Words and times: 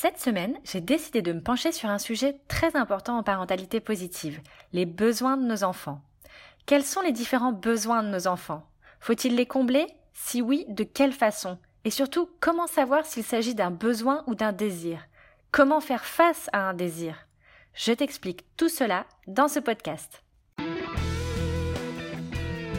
Cette 0.00 0.20
semaine, 0.20 0.56
j'ai 0.62 0.80
décidé 0.80 1.22
de 1.22 1.32
me 1.32 1.40
pencher 1.40 1.72
sur 1.72 1.88
un 1.88 1.98
sujet 1.98 2.38
très 2.46 2.76
important 2.76 3.18
en 3.18 3.24
parentalité 3.24 3.80
positive, 3.80 4.40
les 4.72 4.86
besoins 4.86 5.36
de 5.36 5.42
nos 5.42 5.64
enfants. 5.64 6.00
Quels 6.66 6.84
sont 6.84 7.00
les 7.00 7.10
différents 7.10 7.50
besoins 7.50 8.04
de 8.04 8.08
nos 8.08 8.28
enfants? 8.28 8.62
Faut-il 9.00 9.34
les 9.34 9.46
combler? 9.46 9.88
Si 10.12 10.40
oui, 10.40 10.66
de 10.68 10.84
quelle 10.84 11.10
façon? 11.10 11.58
Et 11.84 11.90
surtout, 11.90 12.30
comment 12.38 12.68
savoir 12.68 13.06
s'il 13.06 13.24
s'agit 13.24 13.56
d'un 13.56 13.72
besoin 13.72 14.22
ou 14.28 14.36
d'un 14.36 14.52
désir? 14.52 15.00
Comment 15.50 15.80
faire 15.80 16.04
face 16.04 16.48
à 16.52 16.68
un 16.68 16.74
désir? 16.74 17.26
Je 17.74 17.90
t'explique 17.90 18.44
tout 18.56 18.68
cela 18.68 19.04
dans 19.26 19.48
ce 19.48 19.58
podcast. 19.58 20.22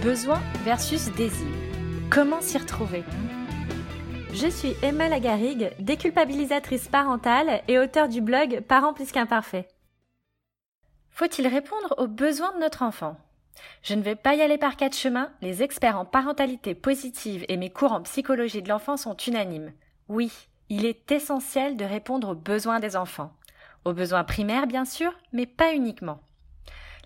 Besoin 0.02 0.42
versus 0.64 1.12
désir. 1.18 1.52
Comment 2.10 2.40
s'y 2.40 2.58
retrouver? 2.58 3.04
Je 4.32 4.48
suis 4.48 4.75
Emma 4.84 5.09
Lagarigue, 5.09 5.71
déculpabilisatrice 5.80 6.88
parentale 6.88 7.64
et 7.68 7.80
auteure 7.80 8.07
du 8.07 8.21
blog 8.21 8.62
Parents 8.62 8.94
plus 8.94 9.12
qu'imparfaits. 9.12 9.67
Faut-il 11.09 11.48
répondre 11.48 11.95
aux 11.98 12.08
besoins 12.08 12.54
de 12.54 12.59
notre 12.59 12.84
enfant? 12.84 13.18
Je 13.81 13.95
ne 13.95 14.04
vais 14.04 14.16
pas 14.16 14.35
y 14.35 14.41
aller 14.41 14.59
par 14.59 14.77
quatre 14.77 14.95
chemins, 14.95 15.31
les 15.41 15.63
experts 15.63 15.98
en 15.98 16.05
parentalité 16.05 16.76
positive 16.76 17.44
et 17.49 17.57
mes 17.57 17.71
cours 17.71 17.91
en 17.91 18.04
psychologie 18.04 18.62
de 18.62 18.70
l'enfant 18.70 18.98
sont 18.98 19.18
unanimes. 19.18 19.73
Oui, 20.07 20.32
il 20.70 20.85
est 20.85 21.12
essentiel 21.12 21.76
de 21.76 21.84
répondre 21.84 22.30
aux 22.30 22.35
besoins 22.35 22.80
des 22.80 22.96
enfants. 22.96 23.34
Aux 23.84 23.93
besoins 23.93 24.23
primaires, 24.23 24.68
bien 24.68 24.85
sûr, 24.85 25.12
mais 25.34 25.48
pas 25.48 25.73
uniquement. 25.73 26.21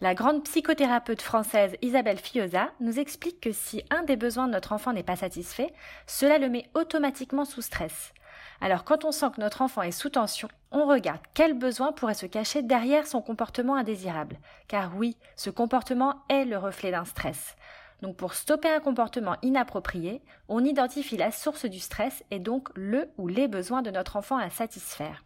La 0.03 0.15
grande 0.15 0.43
psychothérapeute 0.43 1.21
française 1.21 1.77
Isabelle 1.81 2.17
Fioza 2.17 2.71
nous 2.81 2.99
explique 2.99 3.39
que 3.39 3.53
si 3.53 3.85
un 3.89 4.03
des 4.03 4.17
besoins 4.17 4.47
de 4.47 4.51
notre 4.51 4.73
enfant 4.73 4.91
n'est 4.91 5.01
pas 5.01 5.15
satisfait, 5.15 5.73
cela 6.07 6.39
le 6.39 6.49
met 6.49 6.69
automatiquement 6.73 7.45
sous 7.45 7.61
stress. 7.61 8.11
Alors 8.59 8.83
quand 8.83 9.05
on 9.05 9.13
sent 9.13 9.27
que 9.33 9.39
notre 9.39 9.61
enfant 9.61 9.81
est 9.81 9.93
sous 9.93 10.09
tension, 10.09 10.49
on 10.71 10.87
regarde 10.87 11.21
quel 11.33 11.53
besoin 11.53 11.93
pourrait 11.93 12.15
se 12.15 12.25
cacher 12.25 12.61
derrière 12.61 13.07
son 13.07 13.21
comportement 13.21 13.77
indésirable. 13.77 14.39
Car 14.67 14.93
oui, 14.97 15.15
ce 15.37 15.49
comportement 15.49 16.15
est 16.27 16.43
le 16.43 16.57
reflet 16.57 16.91
d'un 16.91 17.05
stress. 17.05 17.55
Donc 18.01 18.17
pour 18.17 18.33
stopper 18.33 18.71
un 18.71 18.81
comportement 18.81 19.37
inapproprié, 19.41 20.21
on 20.49 20.65
identifie 20.65 21.15
la 21.15 21.31
source 21.31 21.63
du 21.63 21.79
stress 21.79 22.25
et 22.29 22.39
donc 22.39 22.67
le 22.75 23.09
ou 23.17 23.29
les 23.29 23.47
besoins 23.47 23.81
de 23.81 23.89
notre 23.89 24.17
enfant 24.17 24.35
à 24.35 24.49
satisfaire. 24.49 25.23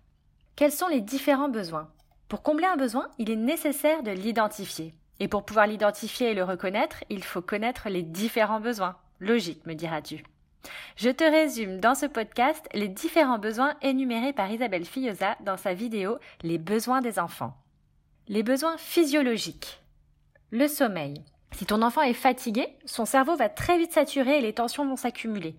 Quels 0.55 0.71
sont 0.71 0.87
les 0.87 1.01
différents 1.01 1.49
besoins? 1.49 1.89
Pour 2.27 2.43
combler 2.43 2.65
un 2.65 2.75
besoin, 2.75 3.07
il 3.17 3.29
est 3.29 3.37
nécessaire 3.37 4.03
de 4.03 4.11
l'identifier. 4.11 4.93
Et 5.19 5.27
pour 5.27 5.45
pouvoir 5.45 5.65
l'identifier 5.65 6.31
et 6.31 6.33
le 6.33 6.43
reconnaître, 6.43 7.03
il 7.09 7.23
faut 7.23 7.41
connaître 7.41 7.89
les 7.89 8.03
différents 8.03 8.59
besoins. 8.59 8.97
Logique, 9.19 9.65
me 9.65 9.73
diras-tu. 9.73 10.23
Je 10.97 11.09
te 11.09 11.23
résume 11.23 11.79
dans 11.79 11.95
ce 11.95 12.05
podcast 12.05 12.67
les 12.73 12.89
différents 12.89 13.39
besoins 13.39 13.75
énumérés 13.81 14.33
par 14.33 14.51
Isabelle 14.51 14.85
Fillosa 14.85 15.37
dans 15.45 15.55
sa 15.55 15.73
vidéo 15.73 16.17
Les 16.43 16.57
besoins 16.57 17.01
des 17.01 17.17
enfants. 17.17 17.55
Les 18.27 18.43
besoins 18.43 18.77
physiologiques. 18.77 19.81
Le 20.51 20.67
sommeil. 20.67 21.23
Si 21.53 21.65
ton 21.65 21.81
enfant 21.81 22.01
est 22.01 22.13
fatigué, 22.13 22.67
son 22.85 23.05
cerveau 23.05 23.37
va 23.37 23.47
très 23.47 23.77
vite 23.77 23.93
saturer 23.93 24.39
et 24.39 24.41
les 24.41 24.53
tensions 24.53 24.85
vont 24.85 24.97
s'accumuler. 24.97 25.55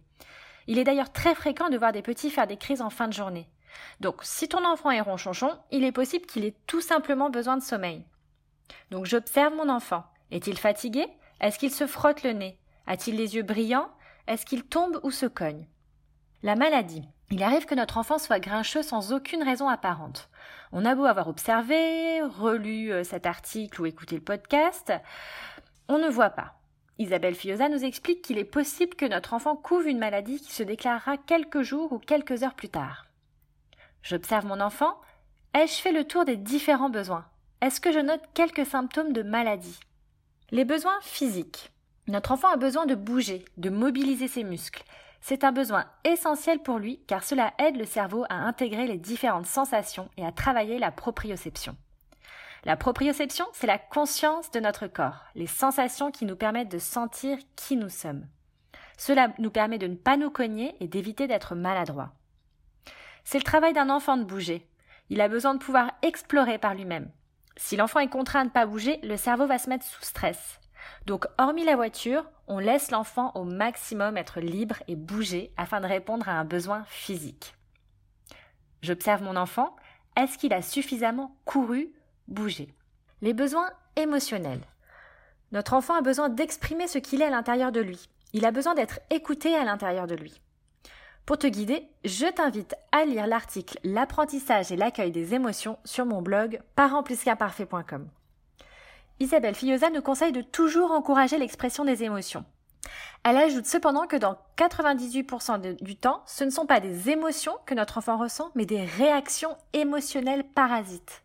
Il 0.66 0.78
est 0.78 0.84
d'ailleurs 0.84 1.12
très 1.12 1.34
fréquent 1.34 1.70
de 1.70 1.78
voir 1.78 1.92
des 1.92 2.02
petits 2.02 2.30
faire 2.30 2.46
des 2.46 2.58
crises 2.58 2.82
en 2.82 2.90
fin 2.90 3.08
de 3.08 3.14
journée. 3.14 3.48
Donc, 4.00 4.20
si 4.22 4.48
ton 4.48 4.64
enfant 4.64 4.90
est 4.90 5.00
ronchonchon, 5.00 5.58
il 5.70 5.84
est 5.84 5.92
possible 5.92 6.26
qu'il 6.26 6.44
ait 6.44 6.56
tout 6.66 6.80
simplement 6.80 7.30
besoin 7.30 7.56
de 7.56 7.62
sommeil. 7.62 8.04
Donc, 8.90 9.06
j'observe 9.06 9.54
mon 9.54 9.68
enfant. 9.68 10.04
Est-il 10.30 10.58
fatigué? 10.58 11.06
Est-ce 11.40 11.58
qu'il 11.58 11.72
se 11.72 11.86
frotte 11.86 12.22
le 12.22 12.32
nez? 12.32 12.58
A-t-il 12.86 13.16
les 13.16 13.36
yeux 13.36 13.42
brillants? 13.42 13.90
Est-ce 14.26 14.46
qu'il 14.46 14.64
tombe 14.64 15.00
ou 15.02 15.10
se 15.10 15.26
cogne? 15.26 15.66
La 16.42 16.54
maladie. 16.54 17.08
Il 17.30 17.42
arrive 17.42 17.66
que 17.66 17.74
notre 17.74 17.98
enfant 17.98 18.18
soit 18.18 18.40
grincheux 18.40 18.82
sans 18.82 19.12
aucune 19.12 19.42
raison 19.42 19.68
apparente. 19.68 20.30
On 20.72 20.84
a 20.84 20.94
beau 20.94 21.04
avoir 21.04 21.28
observé, 21.28 22.22
relu 22.22 22.92
euh, 22.92 23.04
cet 23.04 23.26
article 23.26 23.82
ou 23.82 23.86
écouté 23.86 24.16
le 24.16 24.22
podcast, 24.22 24.92
on 25.88 25.98
ne 25.98 26.08
voit 26.08 26.30
pas. 26.30 26.54
Isabelle 26.98 27.34
Fioza 27.34 27.68
nous 27.68 27.84
explique 27.84 28.22
qu'il 28.22 28.38
est 28.38 28.44
possible 28.44 28.94
que 28.94 29.06
notre 29.06 29.34
enfant 29.34 29.56
couve 29.56 29.86
une 29.86 29.98
maladie 29.98 30.40
qui 30.40 30.52
se 30.52 30.62
déclarera 30.62 31.16
quelques 31.16 31.62
jours 31.62 31.92
ou 31.92 31.98
quelques 31.98 32.42
heures 32.42 32.54
plus 32.54 32.70
tard. 32.70 33.07
J'observe 34.02 34.46
mon 34.46 34.60
enfant. 34.60 35.00
Ai-je 35.54 35.74
fait 35.74 35.92
le 35.92 36.04
tour 36.04 36.24
des 36.24 36.36
différents 36.36 36.90
besoins? 36.90 37.26
Est-ce 37.60 37.80
que 37.80 37.92
je 37.92 37.98
note 37.98 38.22
quelques 38.34 38.66
symptômes 38.66 39.12
de 39.12 39.22
maladie? 39.22 39.80
Les 40.50 40.64
besoins 40.64 40.98
physiques. 41.02 41.72
Notre 42.06 42.32
enfant 42.32 42.48
a 42.48 42.56
besoin 42.56 42.86
de 42.86 42.94
bouger, 42.94 43.44
de 43.56 43.68
mobiliser 43.68 44.28
ses 44.28 44.44
muscles. 44.44 44.82
C'est 45.20 45.44
un 45.44 45.52
besoin 45.52 45.84
essentiel 46.04 46.62
pour 46.62 46.78
lui 46.78 47.00
car 47.06 47.24
cela 47.24 47.52
aide 47.58 47.76
le 47.76 47.84
cerveau 47.84 48.24
à 48.28 48.36
intégrer 48.36 48.86
les 48.86 48.96
différentes 48.96 49.46
sensations 49.46 50.08
et 50.16 50.24
à 50.24 50.32
travailler 50.32 50.78
la 50.78 50.90
proprioception. 50.90 51.76
La 52.64 52.76
proprioception, 52.76 53.46
c'est 53.52 53.66
la 53.66 53.78
conscience 53.78 54.50
de 54.50 54.60
notre 54.60 54.86
corps, 54.86 55.24
les 55.34 55.46
sensations 55.46 56.10
qui 56.10 56.24
nous 56.24 56.36
permettent 56.36 56.70
de 56.70 56.78
sentir 56.78 57.38
qui 57.56 57.76
nous 57.76 57.88
sommes. 57.88 58.26
Cela 58.96 59.32
nous 59.38 59.50
permet 59.50 59.78
de 59.78 59.86
ne 59.86 59.94
pas 59.94 60.16
nous 60.16 60.30
cogner 60.30 60.74
et 60.80 60.88
d'éviter 60.88 61.26
d'être 61.26 61.54
maladroit. 61.54 62.12
C'est 63.30 63.36
le 63.36 63.44
travail 63.44 63.74
d'un 63.74 63.90
enfant 63.90 64.16
de 64.16 64.24
bouger. 64.24 64.66
Il 65.10 65.20
a 65.20 65.28
besoin 65.28 65.52
de 65.52 65.58
pouvoir 65.58 65.92
explorer 66.00 66.56
par 66.56 66.74
lui-même. 66.74 67.10
Si 67.58 67.76
l'enfant 67.76 68.00
est 68.00 68.08
contraint 68.08 68.44
de 68.44 68.48
ne 68.48 68.52
pas 68.54 68.64
bouger, 68.64 69.00
le 69.02 69.18
cerveau 69.18 69.46
va 69.46 69.58
se 69.58 69.68
mettre 69.68 69.84
sous 69.84 70.02
stress. 70.02 70.58
Donc, 71.04 71.26
hormis 71.36 71.66
la 71.66 71.76
voiture, 71.76 72.24
on 72.46 72.58
laisse 72.58 72.90
l'enfant 72.90 73.32
au 73.34 73.44
maximum 73.44 74.16
être 74.16 74.40
libre 74.40 74.76
et 74.88 74.96
bouger 74.96 75.52
afin 75.58 75.82
de 75.82 75.86
répondre 75.86 76.26
à 76.26 76.40
un 76.40 76.46
besoin 76.46 76.84
physique. 76.86 77.54
J'observe 78.80 79.22
mon 79.22 79.36
enfant. 79.36 79.76
Est-ce 80.16 80.38
qu'il 80.38 80.54
a 80.54 80.62
suffisamment 80.62 81.36
couru, 81.44 81.92
bougé 82.28 82.74
Les 83.20 83.34
besoins 83.34 83.68
émotionnels. 83.96 84.64
Notre 85.52 85.74
enfant 85.74 85.96
a 85.96 86.00
besoin 86.00 86.30
d'exprimer 86.30 86.86
ce 86.86 86.96
qu'il 86.96 87.20
est 87.20 87.26
à 87.26 87.30
l'intérieur 87.30 87.72
de 87.72 87.80
lui. 87.80 88.08
Il 88.32 88.46
a 88.46 88.52
besoin 88.52 88.74
d'être 88.74 89.00
écouté 89.10 89.54
à 89.54 89.64
l'intérieur 89.64 90.06
de 90.06 90.14
lui. 90.14 90.40
Pour 91.28 91.36
te 91.36 91.46
guider, 91.46 91.86
je 92.06 92.24
t'invite 92.24 92.74
à 92.90 93.04
lire 93.04 93.26
l'article 93.26 93.78
L'apprentissage 93.84 94.72
et 94.72 94.76
l'accueil 94.76 95.10
des 95.10 95.34
émotions 95.34 95.78
sur 95.84 96.06
mon 96.06 96.22
blog 96.22 96.58
parentsplusqu'imparfait.com. 96.74 98.08
Isabelle 99.20 99.54
Fillosa 99.54 99.90
nous 99.90 100.00
conseille 100.00 100.32
de 100.32 100.40
toujours 100.40 100.90
encourager 100.90 101.36
l'expression 101.36 101.84
des 101.84 102.02
émotions. 102.02 102.46
Elle 103.24 103.36
ajoute 103.36 103.66
cependant 103.66 104.06
que 104.06 104.16
dans 104.16 104.38
98% 104.56 105.84
du 105.84 105.96
temps, 105.96 106.22
ce 106.24 106.44
ne 106.44 106.50
sont 106.50 106.64
pas 106.64 106.80
des 106.80 107.10
émotions 107.10 107.58
que 107.66 107.74
notre 107.74 107.98
enfant 107.98 108.16
ressent, 108.16 108.50
mais 108.54 108.64
des 108.64 108.86
réactions 108.86 109.58
émotionnelles 109.74 110.44
parasites. 110.44 111.24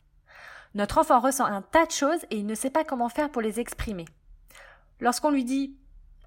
Notre 0.76 0.98
enfant 0.98 1.22
ressent 1.22 1.46
un 1.46 1.62
tas 1.62 1.86
de 1.86 1.92
choses 1.92 2.26
et 2.30 2.36
il 2.36 2.46
ne 2.46 2.56
sait 2.56 2.72
pas 2.72 2.84
comment 2.84 3.08
faire 3.08 3.30
pour 3.30 3.42
les 3.42 3.62
exprimer. 3.62 4.04
Lorsqu'on 5.00 5.32
lui 5.32 5.46
dit 5.46 5.78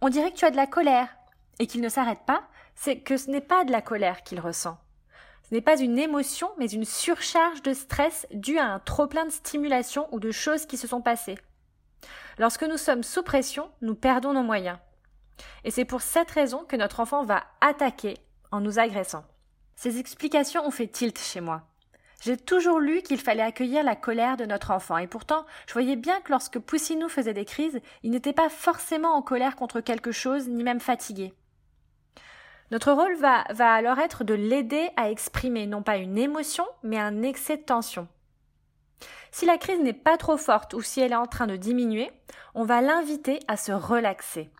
On 0.00 0.09
dirait 0.09 0.31
que 0.31 0.38
tu 0.38 0.47
as 0.47 0.50
de 0.50 0.56
la 0.56 0.66
colère 0.66 1.15
et 1.59 1.66
qu'il 1.66 1.82
ne 1.82 1.91
s'arrête 1.91 2.25
pas, 2.26 2.42
c'est 2.76 3.00
que 3.00 3.16
ce 3.16 3.31
n'est 3.31 3.41
pas 3.41 3.64
de 3.64 3.72
la 3.72 3.82
colère 3.82 4.22
qu'il 4.22 4.38
ressent. 4.38 4.78
Ce 5.48 5.54
n'est 5.54 5.60
pas 5.60 5.81
une 5.81 5.98
émotion, 5.98 6.50
mais 6.59 6.66
une 6.66 6.84
surcharge 6.84 7.62
de 7.62 7.72
stress 7.72 8.26
due 8.32 8.59
à 8.59 8.66
un 8.66 8.78
trop-plein 8.78 9.25
de 9.25 9.31
stimulation 9.31 10.09
ou 10.12 10.20
de 10.20 10.31
choses 10.31 10.66
qui 10.66 10.76
se 10.76 10.86
sont 10.86 11.00
passées. 11.00 11.38
Lorsque 12.38 12.65
nous 12.65 12.76
sommes 12.76 13.03
sous 13.03 13.22
pression, 13.22 13.70
nous 13.81 13.94
perdons 13.94 14.32
nos 14.32 14.42
moyens. 14.42 14.78
Et 15.65 15.70
c'est 15.70 15.84
pour 15.84 16.03
cette 16.03 16.31
raison 16.31 16.65
que 16.65 16.76
notre 16.76 17.00
enfant 17.00 17.25
va 17.25 17.44
attaquer 17.60 18.15
en 18.50 18.60
nous 18.60 18.78
agressant. 18.78 19.25
Ces 19.75 19.98
explications 19.98 20.66
ont 20.66 20.70
fait 20.70 20.88
tilt 20.88 21.19
chez 21.19 21.41
moi. 21.41 21.62
J'ai 22.22 22.36
toujours 22.36 22.81
lu 22.81 23.03
qu'il 23.03 23.20
fallait 23.20 23.42
accueillir 23.42 23.84
la 23.84 23.94
colère 23.94 24.36
de 24.36 24.47
notre 24.47 24.70
enfant, 24.70 24.97
et 24.97 25.06
pourtant 25.06 25.44
je 25.66 25.75
voyais 25.75 25.97
bien 25.97 26.20
que 26.22 26.32
lorsque 26.32 26.59
Poussinou 26.59 27.09
faisait 27.09 27.34
des 27.34 27.44
crises, 27.44 27.81
il 28.03 28.10
n'était 28.10 28.32
pas 28.32 28.48
forcément 28.48 29.15
en 29.15 29.22
colère 29.22 29.54
contre 29.54 29.81
quelque 29.81 30.12
chose, 30.12 30.48
ni 30.48 30.65
même 30.65 30.81
fatigué. 30.81 31.34
Notre 32.71 32.93
rôle 32.93 33.15
va, 33.16 33.44
alors 33.59 33.99
être 33.99 34.25
de 34.25 34.34
l'aider 34.34 34.88
à 34.97 35.10
exprimer 35.10 35.66
non 35.66 35.82
pas 35.82 35.97
une 35.97 36.19
émotion, 36.19 36.66
mais 36.82 36.99
un 36.99 37.22
excès 37.22 37.56
de 37.56 37.62
tension. 37.62 38.09
Si 39.30 39.47
la 39.47 39.59
crise 39.59 39.80
n'est 39.80 39.92
pas 39.92 40.16
trop 40.16 40.36
forte 40.36 40.74
ou 40.74 40.80
si 40.80 41.01
elle 41.01 41.13
est 41.13 41.16
en 41.16 41.27
train 41.27 41.47
de 41.47 41.57
diminuer, 41.57 42.10
on 42.54 42.65
va 42.65 42.80
l'inviter 42.80 43.39
à 43.48 43.57
se 43.57 43.71
relaxer. 43.71 44.51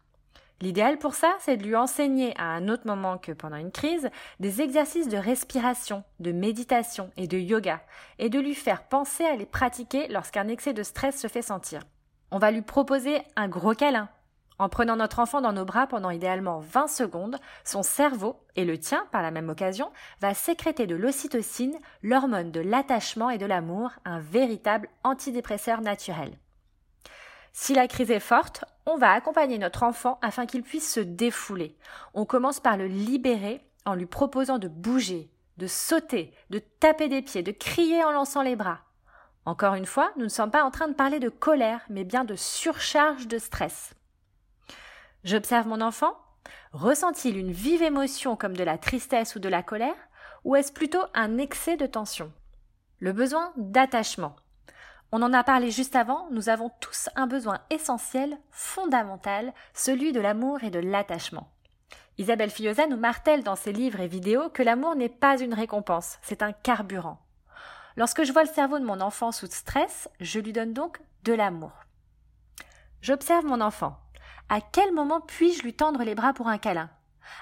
L'idéal 0.61 0.99
pour 0.99 1.15
ça, 1.15 1.35
c'est 1.39 1.57
de 1.57 1.65
lui 1.65 1.77
enseigner 1.77 2.33
à 2.39 2.45
un 2.45 2.69
autre 2.69 2.87
moment 2.87 3.19
que 3.19 3.33
pendant 3.33 3.57
une 3.57 3.73
crise 3.73 4.09
des 4.41 4.63
exercices 4.63 5.09
de 5.09 5.19
respiration, 5.19 6.03
de 6.21 6.33
méditation 6.33 7.11
et 7.17 7.27
de 7.27 7.37
yoga, 7.37 7.83
et 8.19 8.31
de 8.31 8.39
lui 8.39 8.55
faire 8.55 8.85
penser 8.85 9.25
à 9.25 9.37
les 9.37 9.45
pratiquer 9.45 10.09
lorsqu'un 10.09 10.49
excès 10.49 10.73
de 10.73 10.83
stress 10.83 11.21
se 11.21 11.29
fait 11.29 11.43
sentir. 11.43 11.83
On 12.31 12.39
va 12.39 12.51
lui 12.51 12.63
proposer 12.63 13.19
un 13.37 13.49
gros 13.49 13.75
câlin, 13.75 14.09
en 14.59 14.69
prenant 14.69 14.97
notre 14.97 15.19
enfant 15.19 15.41
dans 15.41 15.53
nos 15.53 15.65
bras 15.65 15.87
pendant 15.87 16.11
idéalement 16.11 16.61
20 16.61 16.89
secondes, 16.89 17.37
son 17.65 17.83
cerveau, 17.83 18.41
et 18.55 18.65
le 18.65 18.79
tien 18.79 19.07
par 19.13 19.23
la 19.23 19.31
même 19.31 19.49
occasion, 19.49 19.91
va 20.21 20.35
sécréter 20.35 20.87
de 20.87 20.97
l'ocytocine, 20.97 21.79
l'hormone 22.03 22.51
de 22.51 22.61
l'attachement 22.61 23.31
et 23.31 23.39
de 23.39 23.47
l'amour, 23.47 23.91
un 24.05 24.21
véritable 24.21 24.89
antidépresseur 25.05 25.81
naturel. 25.81 26.39
Si 27.53 27.75
la 27.75 27.89
crise 27.89 28.11
est 28.11 28.21
forte, 28.21 28.65
on 28.85 28.97
va 28.97 29.13
accompagner 29.13 29.59
notre 29.59 29.83
enfant 29.83 30.19
afin 30.23 30.47
qu'il 30.47 30.63
puisse 30.63 30.93
se 30.93 31.01
défouler. 31.01 31.77
On 32.15 32.25
commence 32.25 32.61
par 32.61 32.77
le 32.77 32.87
libérer 32.87 33.65
en 33.85 33.95
lui 33.95 34.07
proposant 34.07 34.59
de 34.59 34.69
bouger, 34.69 35.31
de 35.57 35.67
sauter, 35.67 36.35
de 36.51 36.59
taper 36.59 37.09
des 37.09 37.23
pieds, 37.23 37.43
de 37.43 37.53
crier 37.53 38.05
en 38.05 38.11
lançant 38.11 38.43
les 38.43 38.57
bras. 38.57 38.81
Encore 39.47 39.75
une 39.75 39.87
fois, 39.87 40.11
nous 40.17 40.25
ne 40.25 40.29
sommes 40.29 40.51
pas 40.51 40.65
en 40.65 40.71
train 40.71 40.89
de 40.89 40.95
parler 40.95 41.21
de 41.21 41.29
colère, 41.29 41.81
mais 41.89 42.05
bien 42.05 42.25
de 42.25 42.35
surcharge 42.35 43.29
de 43.29 43.39
stress. 43.39 43.95
J'observe 45.27 45.67
mon 45.67 45.81
enfant. 45.81 46.17
Ressent-il 46.73 47.37
une 47.37 47.51
vive 47.51 47.83
émotion 47.83 48.37
comme 48.37 48.57
de 48.57 48.63
la 48.63 48.79
tristesse 48.79 49.35
ou 49.35 49.41
de 49.41 49.49
la 49.49 49.65
colère, 49.65 49.97
ou 50.45 50.55
est-ce 50.55 50.73
plutôt 50.73 51.03
un 51.15 51.37
excès 51.39 51.77
de 51.77 51.87
tension? 51.87 52.33
Le 53.01 53.13
besoin 53.13 53.53
d'attachement. 53.57 54.37
On 55.11 55.23
en 55.23 55.33
a 55.33 55.43
parlé 55.43 55.73
juste 55.73 55.97
avant, 55.97 56.29
nous 56.31 56.49
avons 56.49 56.71
tous 56.79 57.09
un 57.17 57.27
besoin 57.27 57.59
essentiel, 57.71 58.39
fondamental, 58.53 59.53
celui 59.75 60.13
de 60.13 60.21
l'amour 60.21 60.63
et 60.63 60.71
de 60.71 60.79
l'attachement. 60.79 61.51
Isabelle 62.19 62.51
Fillosa 62.51 62.87
nous 62.87 62.97
martèle 62.97 63.43
dans 63.43 63.57
ses 63.57 63.73
livres 63.73 63.99
et 63.99 64.07
vidéos 64.07 64.49
que 64.51 64.63
l'amour 64.63 64.95
n'est 64.95 65.09
pas 65.09 65.41
une 65.41 65.55
récompense, 65.55 66.21
c'est 66.23 66.43
un 66.43 66.53
carburant. 66.53 67.19
Lorsque 67.97 68.23
je 68.23 68.33
vois 68.33 68.45
le 68.45 68.53
cerveau 68.53 68.79
de 68.79 68.85
mon 68.85 69.01
enfant 69.01 69.33
sous 69.33 69.47
stress, 69.47 70.09
je 70.21 70.39
lui 70.39 70.53
donne 70.53 70.73
donc 70.73 71.01
de 71.25 71.33
l'amour. 71.33 71.73
J'observe 73.03 73.45
mon 73.45 73.61
enfant. 73.61 73.99
À 74.49 74.61
quel 74.61 74.93
moment 74.93 75.21
puis-je 75.21 75.65
lui 75.65 75.75
tendre 75.75 76.05
les 76.05 76.15
bras 76.15 76.33
pour 76.33 76.47
un 76.47 76.59
câlin? 76.59 76.89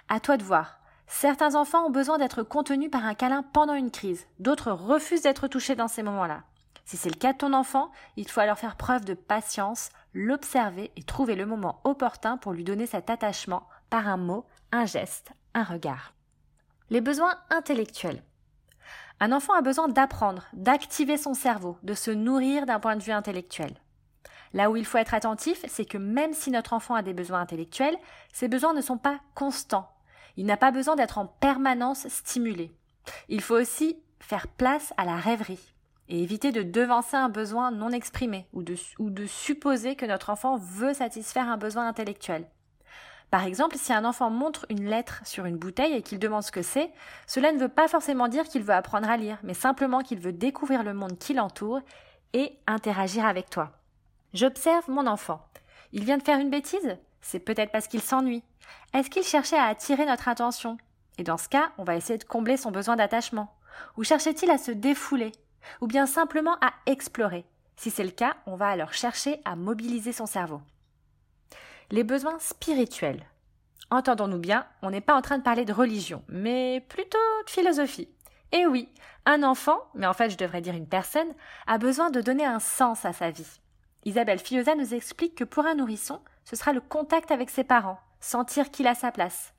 À 0.09 0.21
toi 0.21 0.39
de 0.39 0.43
voir. 0.43 0.81
Certains 1.07 1.55
enfants 1.55 1.85
ont 1.85 1.91
besoin 1.91 2.17
d'être 2.17 2.43
contenus 2.43 2.91
par 2.91 3.05
un 3.05 3.13
câlin 3.13 3.43
pendant 3.43 3.75
une 3.75 3.91
crise, 3.91 4.27
d'autres 4.39 4.73
refusent 4.73 5.21
d'être 5.21 5.47
touchés 5.47 5.77
dans 5.77 5.87
ces 5.87 6.03
moments-là. 6.03 6.45
Si 6.87 6.97
c'est 6.97 7.11
le 7.11 7.17
cas 7.17 7.35
de 7.35 7.39
ton 7.39 7.53
enfant, 7.53 7.91
il 8.17 8.27
faut 8.31 8.41
alors 8.41 8.59
faire 8.59 8.77
preuve 8.77 9.05
de 9.05 9.13
patience, 9.13 9.91
l'observer 10.15 10.93
et 10.97 11.03
trouver 11.03 11.35
le 11.35 11.45
moment 11.45 11.83
opportun 11.85 12.39
pour 12.39 12.53
lui 12.53 12.65
donner 12.65 12.87
cet 12.87 13.11
attachement 13.11 13.69
par 13.91 14.09
un 14.09 14.17
mot, 14.17 14.47
un 14.73 14.87
geste, 14.87 15.33
un 15.53 15.63
regard. 15.63 16.15
Les 16.89 17.03
besoins 17.03 17.35
intellectuels. 17.51 18.23
Un 19.21 19.33
enfant 19.33 19.53
a 19.53 19.61
besoin 19.61 19.89
d'apprendre, 19.89 20.47
d'activer 20.55 21.19
son 21.19 21.35
cerveau, 21.35 21.77
de 21.83 21.93
se 21.93 22.11
nourrir 22.11 22.65
d'un 22.65 22.81
point 22.81 22.97
de 22.97 23.03
vue 23.03 23.13
intellectuel. 23.13 23.75
Là 24.55 24.71
où 24.71 24.77
il 24.77 24.87
faut 24.87 24.99
être 24.99 25.15
attentif, 25.15 25.65
c'est 25.69 25.85
que 25.85 25.99
même 25.99 26.33
si 26.33 26.53
notre 26.53 26.73
enfant 26.73 26.95
a 26.95 27.03
des 27.03 27.13
besoins 27.13 27.41
intellectuels, 27.41 27.97
ces 28.33 28.47
besoins 28.47 28.73
ne 28.73 28.81
sont 28.81 28.99
pas 28.99 29.19
constants. 29.35 29.91
Il 30.37 30.47
n'a 30.47 30.57
pas 30.57 30.71
besoin 30.71 30.95
d'être 30.95 31.19
en 31.19 31.27
permanence 31.27 32.07
stimulé. 32.09 32.73
Il 33.29 33.41
faut 33.41 33.57
aussi 33.57 33.99
faire 34.21 34.47
place 34.47 34.95
à 34.97 35.05
la 35.05 35.17
rêverie 35.17 35.75
et 36.09 36.23
éviter 36.23 36.53
de 36.53 36.63
devancer 36.63 37.17
un 37.17 37.29
besoin 37.29 37.73
non 37.73 37.91
exprimé 37.91 38.47
ou 38.53 38.63
de, 38.63 38.77
ou 39.01 39.11
de 39.11 39.27
supposer 39.27 39.97
que 39.97 40.07
notre 40.07 40.31
enfant 40.31 40.57
veut 40.57 40.95
satisfaire 40.95 41.49
un 41.49 41.57
besoin 41.57 41.89
intellectuel. 41.89 42.47
Par 43.31 43.45
exemple, 43.45 43.77
si 43.77 43.93
un 43.93 44.05
enfant 44.05 44.31
montre 44.31 44.67
une 44.69 44.87
lettre 44.89 45.21
sur 45.25 45.47
une 45.47 45.57
bouteille 45.57 45.95
et 45.95 46.03
qu'il 46.03 46.21
demande 46.21 46.45
ce 46.45 46.53
que 46.53 46.63
c'est, 46.63 46.93
cela 47.27 47.53
ne 47.53 47.59
veut 47.59 47.69
pas 47.69 47.89
forcément 47.89 48.29
dire 48.29 48.45
qu'il 48.45 48.63
veut 48.63 48.75
apprendre 48.75 49.11
à 49.11 49.17
lire, 49.17 49.39
mais 49.43 49.55
simplement 49.55 50.03
qu'il 50.03 50.21
veut 50.21 50.33
découvrir 50.33 50.85
le 50.85 50.95
monde 50.95 51.19
qui 51.19 51.35
l'entoure 51.35 51.81
et 52.33 52.57
interagir 52.69 53.27
avec 53.27 53.51
toi. 53.51 53.73
J'observe 54.35 54.91
mon 54.91 55.07
enfant. 55.07 55.47
Il 55.93 56.05
vient 56.05 56.19
de 56.19 56.23
faire 56.25 56.41
une 56.41 56.51
bêtise? 56.51 56.99
C'est 57.21 57.39
peut-être 57.39 57.71
parce 57.71 57.87
qu'il 57.87 58.03
s'ennuie. 58.03 58.43
Est-ce 58.93 59.09
qu'il 59.09 59.23
cherchait 59.23 59.57
à 59.57 59.67
attirer 59.67 60.07
notre 60.07 60.27
attention? 60.27 60.77
Et 61.19 61.23
dans 61.23 61.37
ce 61.37 61.49
cas, 61.49 61.71
on 61.79 61.85
va 61.85 61.95
essayer 61.95 62.19
de 62.19 62.25
combler 62.25 62.57
son 62.57 62.73
besoin 62.73 62.97
d'attachement. 62.97 63.55
Ou 63.97 64.03
cherchait-il 64.03 64.51
à 64.51 64.59
se 64.59 64.73
défouler? 64.73 65.31
Ou 65.81 65.87
bien 65.87 66.07
simplement 66.07 66.57
à 66.61 66.73
explorer? 66.87 67.45
Si 67.77 67.93
c'est 67.93 68.03
le 68.03 68.11
cas, 68.11 68.35
on 68.47 68.57
va 68.57 68.71
alors 68.71 68.93
chercher 68.93 69.41
à 69.45 69.55
mobiliser 69.55 70.13
son 70.13 70.27
cerveau. 70.27 70.61
Les 71.93 72.03
besoins 72.03 72.41
spirituels. 72.41 73.25
Entendons-nous 73.93 74.39
bien, 74.39 74.67
on 74.83 74.91
n'est 74.91 75.01
pas 75.01 75.15
en 75.15 75.23
train 75.23 75.39
de 75.39 75.45
parler 75.45 75.65
de 75.65 75.73
religion, 75.73 76.25
mais 76.27 76.85
plutôt 76.89 77.19
de 77.47 77.51
philosophie. 77.51 78.09
Et 78.51 78.67
oui, 78.67 78.89
un 79.27 79.45
enfant, 79.45 79.79
mais 79.95 80.07
en 80.07 80.13
fait 80.13 80.31
je 80.31 80.37
devrais 80.37 80.61
dire 80.61 80.75
une 80.75 80.89
personne, 80.89 81.33
a 81.69 81.79
besoin 81.79 82.11
de 82.11 82.21
donner 82.21 82.45
un 82.45 82.59
sens 82.59 83.05
à 83.05 83.13
sa 83.13 83.31
vie. 83.31 83.61
Isabelle 84.05 84.39
Fioza 84.39 84.75
nous 84.75 84.95
explique 84.95 85.35
que 85.35 85.45
pour 85.45 85.67
un 85.67 85.75
nourrisson, 85.75 86.21
ce 86.45 86.57
sera 86.57 86.73
le 86.73 86.81
contact 86.81 87.31
avec 87.31 87.51
ses 87.51 87.65
parents, 87.65 87.99
sentir 88.21 88.71
qu'il 88.71 88.87
a 88.87 88.95
sa 88.95 89.11
place. 89.11 89.55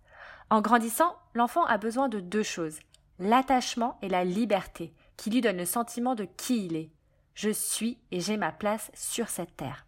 En 0.50 0.62
grandissant, 0.62 1.16
l'enfant 1.34 1.66
a 1.66 1.78
besoin 1.78 2.10
de 2.10 2.20
deux 2.20 2.44
choses, 2.44 2.80
l'attachement 3.18 3.98
et 4.02 4.10
la 4.10 4.24
liberté, 4.24 4.94
qui 5.18 5.32
lui 5.32 5.42
donnent 5.42 5.58
le 5.58 5.66
sentiment 5.66 6.14
de 6.14 6.26
qui 6.26 6.66
il 6.66 6.76
est. 6.76 6.92
Je 7.34 7.50
suis 7.50 7.98
et 8.12 8.20
j'ai 8.20 8.38
ma 8.38 8.52
place 8.52 8.92
sur 8.94 9.30
cette 9.30 9.58
terre. 9.58 9.86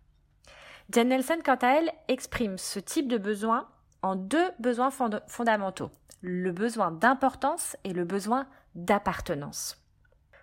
Jen 0.92 1.09
Nelson, 1.09 1.39
quant 1.44 1.57
à 1.62 1.68
elle, 1.68 1.92
exprime 2.07 2.57
ce 2.57 2.80
type 2.80 3.07
de 3.07 3.18
besoin 3.18 3.68
en 4.01 4.15
deux 4.15 4.51
besoins 4.59 4.92
fondamentaux, 5.27 5.92
le 6.21 6.51
besoin 6.51 6.92
d'importance 6.92 7.75
et 7.83 7.94
le 7.94 8.06
besoin 8.06 8.48
d'appartenance. 8.75 9.77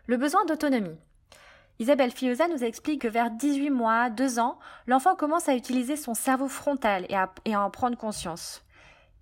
Le 0.07 0.17
besoin 0.17 0.45
d'autonomie. 0.45 0.99
Isabelle 1.81 2.13
Fioza 2.13 2.47
nous 2.47 2.63
explique 2.63 3.03
que 3.03 3.09
vers 3.09 3.33
18 3.33 3.71
mois, 3.71 4.09
2 4.09 4.39
ans, 4.39 4.59
l'enfant 4.87 5.17
commence 5.17 5.49
à 5.49 5.57
utiliser 5.57 5.97
son 5.97 6.15
cerveau 6.15 6.49
frontal 6.49 7.05
et 7.09 7.17
à, 7.17 7.33
et 7.45 7.55
à 7.55 7.61
en 7.61 7.71
prendre 7.71 7.97
conscience. 7.97 8.63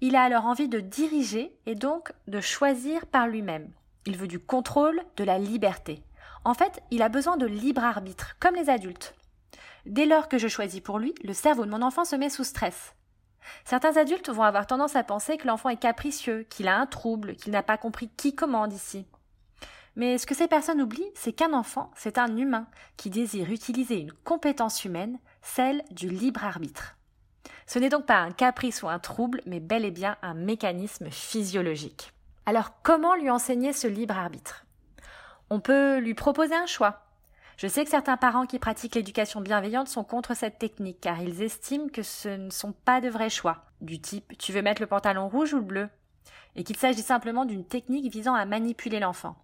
Il 0.02 0.16
a 0.16 0.22
alors 0.22 0.44
envie 0.44 0.69
de 0.69 0.81
diriger 0.81 1.56
et 1.64 1.75
donc 1.75 2.12
de 2.26 2.40
choisir 2.40 3.06
par 3.06 3.26
lui-même. 3.26 3.70
Il 4.04 4.19
veut 4.19 4.26
du 4.26 4.38
contrôle, 4.38 5.00
de 5.16 5.25
la 5.25 5.38
liberté. 5.38 6.02
En 6.44 6.54
fait, 6.54 6.82
il 6.90 7.02
a 7.02 7.08
besoin 7.08 7.37
de 7.37 7.46
libre 7.46 7.84
arbitre, 7.84 8.37
comme 8.38 8.56
les 8.56 8.69
adultes. 8.69 9.14
Dès 9.87 10.06
lors 10.06 10.28
que 10.28 10.38
je 10.38 10.49
choisis 10.49 10.81
pour 10.81 10.99
lui, 10.99 11.14
le 11.25 11.32
cerveau 11.32 11.64
de 11.64 11.70
mon 11.70 11.82
enfant 11.82 12.04
se 12.04 12.16
met 12.16 12.31
sous 12.31 12.44
stress. 12.44 12.94
Certains 13.64 13.96
adultes 13.96 14.28
vont 14.28 14.43
avoir 14.43 14.66
tendance 14.66 14.96
à 14.96 15.04
penser 15.04 15.37
que 15.37 15.46
l'enfant 15.46 15.70
est 15.70 15.76
capricieux, 15.76 16.46
qu'il 16.50 16.69
a 16.69 16.76
un 16.76 16.87
trouble, 16.87 17.34
qu'il 17.34 17.52
n'a 17.52 17.62
pas 17.62 17.78
compris 17.78 18.08
qui 18.16 18.34
commande 18.34 18.72
ici. 18.72 19.06
Mais 19.94 20.16
ce 20.16 20.26
que 20.26 20.34
ces 20.34 20.48
personnes 20.48 20.80
oublient, 20.80 21.12
c'est 21.14 21.32
qu'un 21.32 21.52
enfant, 21.52 21.90
c'est 21.94 22.18
un 22.18 22.36
humain 22.36 22.66
qui 22.96 23.10
désire 23.10 23.50
utiliser 23.50 24.00
une 24.00 24.12
compétence 24.12 24.84
humaine, 24.84 25.18
celle 25.42 25.84
du 25.90 26.08
libre 26.08 26.44
arbitre. 26.44 26.96
Ce 27.66 27.78
n'est 27.78 27.90
donc 27.90 28.06
pas 28.06 28.18
un 28.18 28.32
caprice 28.32 28.82
ou 28.82 28.88
un 28.88 28.98
trouble, 28.98 29.42
mais 29.46 29.60
bel 29.60 29.84
et 29.84 29.90
bien 29.90 30.16
un 30.22 30.34
mécanisme 30.34 31.10
physiologique. 31.10 32.12
Alors 32.46 32.82
comment 32.82 33.14
lui 33.14 33.30
enseigner 33.30 33.72
ce 33.72 33.86
libre 33.86 34.16
arbitre? 34.16 34.64
On 35.50 35.60
peut 35.60 35.98
lui 35.98 36.14
proposer 36.14 36.54
un 36.54 36.66
choix. 36.66 37.06
Je 37.58 37.68
sais 37.68 37.84
que 37.84 37.90
certains 37.90 38.16
parents 38.16 38.46
qui 38.46 38.58
pratiquent 38.58 38.94
l'éducation 38.94 39.40
bienveillante 39.40 39.88
sont 39.88 40.04
contre 40.04 40.34
cette 40.34 40.58
technique 40.58 41.00
car 41.00 41.20
ils 41.20 41.42
estiment 41.42 41.88
que 41.88 42.02
ce 42.02 42.30
ne 42.30 42.50
sont 42.50 42.72
pas 42.72 43.00
de 43.00 43.08
vrais 43.08 43.30
choix, 43.30 43.66
du 43.80 44.00
type 44.00 44.36
tu 44.38 44.52
veux 44.52 44.62
mettre 44.62 44.82
le 44.82 44.88
pantalon 44.88 45.28
rouge 45.28 45.52
ou 45.52 45.58
le 45.58 45.62
bleu, 45.62 45.88
et 46.56 46.64
qu'il 46.64 46.76
s'agit 46.76 47.02
simplement 47.02 47.44
d'une 47.44 47.66
technique 47.66 48.10
visant 48.10 48.34
à 48.34 48.46
manipuler 48.46 48.98
l'enfant. 48.98 49.36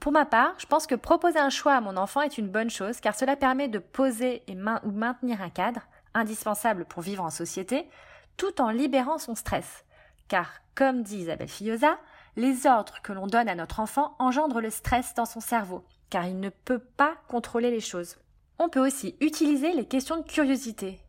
Pour 0.00 0.12
ma 0.12 0.24
part, 0.24 0.54
je 0.58 0.66
pense 0.66 0.86
que 0.86 0.94
proposer 0.94 1.38
un 1.38 1.50
choix 1.50 1.74
à 1.74 1.80
mon 1.80 1.96
enfant 1.96 2.20
est 2.20 2.38
une 2.38 2.48
bonne 2.48 2.70
chose 2.70 3.00
car 3.00 3.14
cela 3.14 3.36
permet 3.36 3.68
de 3.68 3.78
poser 3.78 4.42
et 4.46 4.56
ou 4.84 4.90
maintenir 4.90 5.42
un 5.42 5.50
cadre, 5.50 5.82
indispensable 6.14 6.84
pour 6.84 7.02
vivre 7.02 7.24
en 7.24 7.30
société, 7.30 7.88
tout 8.36 8.60
en 8.60 8.70
libérant 8.70 9.18
son 9.18 9.34
stress. 9.34 9.84
Car, 10.28 10.50
comme 10.74 11.02
dit 11.02 11.18
Isabelle 11.18 11.48
Fillosa, 11.48 11.98
les 12.36 12.66
ordres 12.66 13.00
que 13.02 13.12
l'on 13.12 13.26
donne 13.26 13.48
à 13.48 13.54
notre 13.54 13.80
enfant 13.80 14.14
engendrent 14.18 14.60
le 14.60 14.70
stress 14.70 15.14
dans 15.14 15.24
son 15.24 15.40
cerveau, 15.40 15.84
car 16.10 16.26
il 16.26 16.38
ne 16.38 16.50
peut 16.50 16.78
pas 16.78 17.14
contrôler 17.28 17.70
les 17.70 17.80
choses. 17.80 18.16
On 18.58 18.68
peut 18.68 18.84
aussi 18.84 19.16
utiliser 19.20 19.72
les 19.72 19.86
questions 19.86 20.18
de 20.18 20.26
curiosité. 20.26 21.00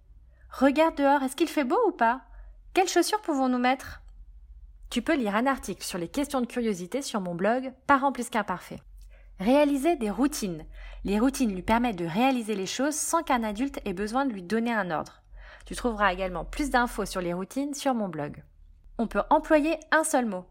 Regarde 0.52 0.96
dehors, 0.96 1.24
est-ce 1.24 1.36
qu'il 1.36 1.50
fait 1.50 1.64
beau 1.64 1.80
ou 1.88 1.92
pas? 1.92 2.22
Quelles 2.74 2.88
chaussures 2.88 3.22
pouvons-nous 3.22 3.58
mettre? 3.58 4.02
Tu 4.90 5.02
peux 5.02 5.16
lire 5.16 5.36
un 5.36 5.48
article 5.48 5.84
sur 5.84 5.98
les 5.98 6.08
questions 6.08 6.40
de 6.40 6.46
curiosité 6.46 7.02
sur 7.02 7.20
mon 7.20 7.36
blog 7.36 7.74
Parents 7.88 8.14
plus 8.14 8.30
qu'imparfaits. 8.30 8.80
Réaliser 9.38 9.98
des 9.98 10.10
routines. 10.10 10.66
Les 11.04 11.20
routines 11.20 11.54
lui 11.54 11.62
permettent 11.62 11.98
de 11.98 12.06
réaliser 12.06 12.56
les 12.56 12.66
choses 12.66 12.96
sans 12.96 13.22
qu'un 13.22 13.44
adulte 13.44 13.82
ait 13.84 13.94
besoin 13.94 14.26
de 14.26 14.32
lui 14.32 14.44
donner 14.44 14.72
un 14.72 14.90
ordre. 14.90 15.22
Tu 15.66 15.76
trouveras 15.76 16.14
également 16.14 16.46
plus 16.46 16.70
d'infos 16.70 17.06
sur 17.06 17.20
les 17.20 17.34
routines 17.34 17.74
sur 17.74 17.94
mon 17.94 18.08
blog. 18.08 18.42
On 18.98 19.08
peut 19.08 19.24
employer 19.30 19.78
un 19.92 20.06
seul 20.06 20.26
mot. 20.26 20.46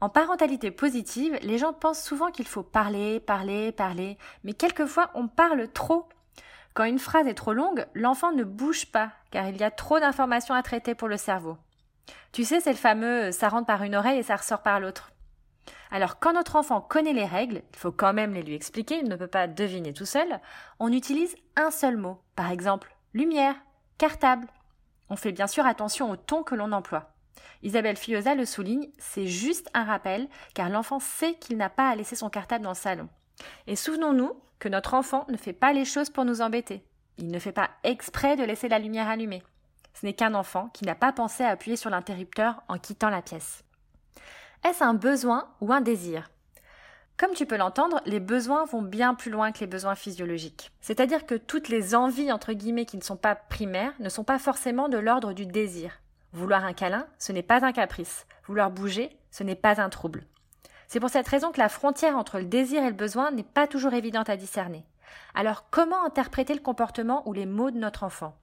En 0.00 0.08
parentalité 0.08 0.72
positive, 0.72 1.38
les 1.42 1.58
gens 1.58 1.72
pensent 1.72 2.02
souvent 2.02 2.32
qu'il 2.32 2.46
faut 2.48 2.64
parler, 2.64 3.20
parler, 3.20 3.70
parler, 3.70 4.18
mais 4.42 4.54
quelquefois 4.54 5.10
on 5.14 5.28
parle 5.28 5.68
trop. 5.68 6.08
Quand 6.74 6.84
une 6.84 6.98
phrase 6.98 7.28
est 7.28 7.34
trop 7.34 7.52
longue, 7.52 7.86
l'enfant 7.94 8.32
ne 8.32 8.44
bouge 8.44 8.86
pas, 8.86 9.12
car 9.30 9.48
il 9.48 9.56
y 9.56 9.64
a 9.64 9.70
trop 9.70 10.00
d'informations 10.00 10.54
à 10.54 10.62
traiter 10.62 10.96
pour 10.96 11.08
le 11.08 11.16
cerveau. 11.16 11.56
Tu 12.32 12.44
sais, 12.44 12.60
c'est 12.60 12.70
le 12.70 12.76
fameux 12.76 13.32
ça 13.32 13.48
rentre 13.48 13.66
par 13.66 13.82
une 13.82 13.96
oreille 13.96 14.18
et 14.18 14.22
ça 14.22 14.36
ressort 14.36 14.62
par 14.62 14.80
l'autre. 14.80 15.12
Alors 15.90 16.18
quand 16.18 16.34
notre 16.34 16.56
enfant 16.56 16.80
connaît 16.80 17.12
les 17.12 17.24
règles, 17.24 17.62
il 17.72 17.78
faut 17.78 17.92
quand 17.92 18.12
même 18.12 18.34
les 18.34 18.42
lui 18.42 18.54
expliquer, 18.54 18.98
il 18.98 19.08
ne 19.08 19.16
peut 19.16 19.26
pas 19.26 19.46
deviner 19.46 19.92
tout 19.92 20.06
seul, 20.06 20.40
on 20.78 20.92
utilise 20.92 21.34
un 21.56 21.70
seul 21.70 21.96
mot. 21.96 22.20
Par 22.36 22.50
exemple, 22.50 22.94
lumière, 23.14 23.54
cartable. 23.96 24.46
On 25.10 25.16
fait 25.16 25.32
bien 25.32 25.46
sûr 25.46 25.66
attention 25.66 26.10
au 26.10 26.16
ton 26.16 26.42
que 26.42 26.54
l'on 26.54 26.72
emploie. 26.72 27.12
Isabelle 27.62 27.96
Fillosa 27.96 28.34
le 28.34 28.44
souligne, 28.44 28.88
c'est 28.98 29.26
juste 29.26 29.68
un 29.74 29.84
rappel, 29.84 30.28
car 30.54 30.68
l'enfant 30.68 31.00
sait 31.00 31.34
qu'il 31.34 31.56
n'a 31.56 31.70
pas 31.70 31.88
à 31.88 31.96
laisser 31.96 32.16
son 32.16 32.30
cartable 32.30 32.64
dans 32.64 32.70
le 32.70 32.76
salon. 32.76 33.08
Et 33.66 33.76
souvenons-nous 33.76 34.32
que 34.58 34.68
notre 34.68 34.94
enfant 34.94 35.24
ne 35.28 35.36
fait 35.36 35.52
pas 35.52 35.72
les 35.72 35.84
choses 35.84 36.10
pour 36.10 36.24
nous 36.24 36.40
embêter. 36.40 36.84
Il 37.16 37.28
ne 37.28 37.38
fait 37.38 37.52
pas 37.52 37.70
exprès 37.84 38.36
de 38.36 38.44
laisser 38.44 38.68
la 38.68 38.78
lumière 38.78 39.08
allumée. 39.08 39.42
Ce 39.94 40.06
n'est 40.06 40.12
qu'un 40.12 40.34
enfant 40.34 40.70
qui 40.72 40.84
n'a 40.84 40.94
pas 40.94 41.12
pensé 41.12 41.44
à 41.44 41.50
appuyer 41.50 41.76
sur 41.76 41.90
l'interrupteur 41.90 42.62
en 42.68 42.78
quittant 42.78 43.10
la 43.10 43.22
pièce. 43.22 43.64
Est-ce 44.64 44.84
un 44.84 44.94
besoin 44.94 45.48
ou 45.60 45.72
un 45.72 45.80
désir? 45.80 46.30
Comme 47.16 47.34
tu 47.34 47.46
peux 47.46 47.56
l'entendre, 47.56 48.00
les 48.06 48.20
besoins 48.20 48.64
vont 48.64 48.82
bien 48.82 49.14
plus 49.14 49.32
loin 49.32 49.50
que 49.50 49.58
les 49.58 49.66
besoins 49.66 49.96
physiologiques. 49.96 50.70
C'est-à-dire 50.80 51.26
que 51.26 51.34
toutes 51.34 51.68
les 51.68 51.96
envies, 51.96 52.30
entre 52.30 52.52
guillemets, 52.52 52.86
qui 52.86 52.96
ne 52.96 53.02
sont 53.02 53.16
pas 53.16 53.34
primaires, 53.34 53.92
ne 53.98 54.08
sont 54.08 54.22
pas 54.22 54.38
forcément 54.38 54.88
de 54.88 54.98
l'ordre 54.98 55.32
du 55.32 55.44
désir. 55.44 56.00
Vouloir 56.32 56.64
un 56.64 56.74
câlin, 56.74 57.06
ce 57.18 57.32
n'est 57.32 57.42
pas 57.42 57.64
un 57.64 57.72
caprice. 57.72 58.24
Vouloir 58.46 58.70
bouger, 58.70 59.16
ce 59.32 59.42
n'est 59.42 59.56
pas 59.56 59.80
un 59.80 59.88
trouble. 59.88 60.26
C'est 60.86 61.00
pour 61.00 61.10
cette 61.10 61.26
raison 61.26 61.50
que 61.50 61.58
la 61.58 61.68
frontière 61.68 62.16
entre 62.16 62.38
le 62.38 62.44
désir 62.44 62.84
et 62.84 62.88
le 62.88 62.94
besoin 62.94 63.30
n'est 63.30 63.42
pas 63.42 63.66
toujours 63.66 63.94
évidente 63.94 64.30
à 64.30 64.36
discerner. 64.36 64.86
Alors 65.34 65.68
comment 65.70 66.04
interpréter 66.04 66.54
le 66.54 66.60
comportement 66.60 67.26
ou 67.28 67.32
les 67.32 67.46
mots 67.46 67.70
de 67.70 67.78
notre 67.78 68.04
enfant? 68.04 68.36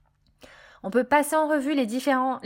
On 0.86 0.92
peut 0.92 1.04
passer 1.04 1.36
en 1.36 1.48
revue 1.48 1.74
les 1.74 1.88
différents, 1.88 2.40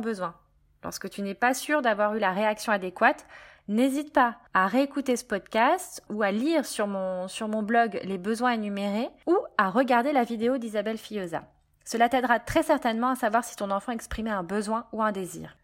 besoins. 0.00 0.34
Lorsque 0.82 1.08
tu 1.08 1.22
n'es 1.22 1.34
pas 1.34 1.54
sûr 1.54 1.80
d'avoir 1.80 2.16
eu 2.16 2.18
la 2.18 2.32
réaction 2.32 2.72
adéquate, 2.72 3.24
N'hésite 3.66 4.12
pas 4.12 4.36
à 4.52 4.66
réécouter 4.66 5.16
ce 5.16 5.24
podcast 5.24 6.02
ou 6.10 6.22
à 6.22 6.30
lire 6.30 6.66
sur 6.66 6.86
mon, 6.86 7.62
blog 7.62 7.98
les 8.04 8.18
besoins 8.18 8.52
énumérés 8.52 9.08
ou 9.26 9.38
à 9.56 9.70
regarder 9.70 10.12
la 10.12 10.24
vidéo 10.24 10.58
d'Isabelle 10.58 10.98
Fioza. 10.98 11.44
Cela 11.82 12.10
t'aidera 12.10 12.40
très 12.40 12.62
certainement 12.62 13.08
à 13.08 13.14
savoir 13.14 13.42
si 13.42 13.56
ton 13.56 13.70
enfant 13.70 13.92
exprimait 13.92 14.28
un 14.28 14.42
besoin 14.42 14.84
ou 14.92 15.02
un 15.02 15.12
désir. 15.12 15.56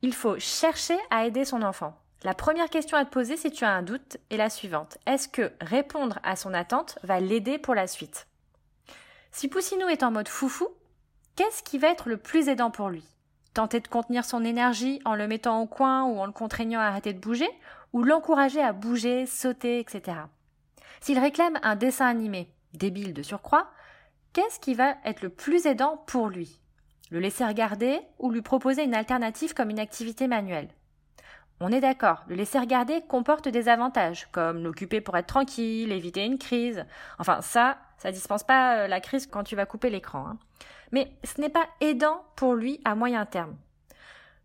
Il 0.00 0.14
faut 0.14 0.38
chercher 0.38 0.96
à 1.10 1.26
aider 1.26 1.44
son 1.44 1.60
enfant. 1.60 1.98
La 2.22 2.32
première 2.32 2.70
question 2.70 2.96
à 2.96 3.04
te 3.04 3.10
poser 3.10 3.36
si 3.36 3.50
tu 3.50 3.64
as 3.64 3.72
un 3.72 3.82
doute 3.82 4.16
est 4.30 4.38
la 4.38 4.48
suivante. 4.48 4.96
Est-ce 5.04 5.28
que 5.28 5.52
répondre 5.60 6.20
à 6.22 6.36
son 6.36 6.54
attente 6.54 6.98
va 7.02 7.20
l'aider 7.20 7.58
pour 7.58 7.74
la 7.74 7.86
suite? 7.86 8.26
Si 9.32 9.48
Poussinou 9.48 9.88
est 9.88 10.02
en 10.02 10.10
mode 10.10 10.28
foufou, 10.28 10.68
qu'est-ce 11.36 11.62
qui 11.62 11.78
va 11.78 11.88
être 11.88 12.08
le 12.08 12.16
plus 12.16 12.48
aidant 12.48 12.70
pour 12.70 12.88
lui? 12.88 13.04
Tenter 13.54 13.80
de 13.80 13.88
contenir 13.88 14.24
son 14.24 14.44
énergie 14.44 15.00
en 15.04 15.14
le 15.14 15.28
mettant 15.28 15.60
au 15.60 15.66
coin 15.66 16.04
ou 16.04 16.18
en 16.18 16.26
le 16.26 16.32
contraignant 16.32 16.80
à 16.80 16.84
arrêter 16.84 17.12
de 17.12 17.20
bouger, 17.20 17.48
ou 17.92 18.02
l'encourager 18.02 18.60
à 18.60 18.72
bouger, 18.72 19.26
sauter, 19.26 19.78
etc. 19.78 20.18
S'il 21.00 21.18
réclame 21.18 21.58
un 21.62 21.76
dessin 21.76 22.06
animé, 22.06 22.50
débile 22.72 23.14
de 23.14 23.22
surcroît, 23.22 23.70
qu'est-ce 24.32 24.58
qui 24.58 24.74
va 24.74 24.96
être 25.04 25.22
le 25.22 25.28
plus 25.28 25.66
aidant 25.66 26.02
pour 26.06 26.28
lui? 26.28 26.60
Le 27.10 27.20
laisser 27.20 27.44
regarder 27.44 28.00
ou 28.18 28.32
lui 28.32 28.42
proposer 28.42 28.82
une 28.82 28.94
alternative 28.94 29.54
comme 29.54 29.70
une 29.70 29.78
activité 29.78 30.26
manuelle? 30.26 30.70
On 31.60 31.70
est 31.70 31.80
d'accord, 31.80 32.24
le 32.26 32.34
laisser 32.34 32.58
regarder 32.58 33.02
comporte 33.02 33.46
des 33.46 33.68
avantages, 33.68 34.26
comme 34.32 34.64
l'occuper 34.64 35.00
pour 35.00 35.16
être 35.16 35.28
tranquille, 35.28 35.92
éviter 35.92 36.24
une 36.24 36.38
crise. 36.38 36.84
Enfin, 37.20 37.40
ça, 37.42 37.78
ça 37.98 38.10
dispense 38.10 38.42
pas 38.42 38.78
euh, 38.78 38.88
la 38.88 39.00
crise 39.00 39.28
quand 39.28 39.44
tu 39.44 39.54
vas 39.54 39.64
couper 39.64 39.88
l'écran. 39.88 40.26
Hein 40.26 40.38
mais 40.94 41.12
ce 41.24 41.40
n'est 41.40 41.48
pas 41.48 41.66
aidant 41.80 42.22
pour 42.36 42.54
lui 42.54 42.80
à 42.84 42.94
moyen 42.94 43.26
terme. 43.26 43.56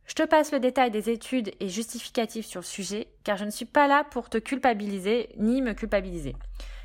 Je 0.07 0.15
te 0.15 0.23
passe 0.23 0.51
le 0.51 0.59
détail 0.59 0.89
des 0.89 1.11
études 1.11 1.51
et 1.59 1.69
justificatifs 1.69 2.47
sur 2.47 2.61
le 2.61 2.65
sujet, 2.65 3.07
car 3.23 3.37
je 3.37 3.45
ne 3.45 3.51
suis 3.51 3.65
pas 3.65 3.87
là 3.87 4.03
pour 4.03 4.31
te 4.31 4.39
culpabiliser 4.39 5.29
ni 5.37 5.61
me 5.61 5.73
culpabiliser. 5.73 6.35